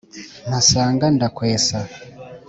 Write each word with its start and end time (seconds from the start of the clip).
mpasanga 0.47 1.05
ndakwesa. 1.15 1.77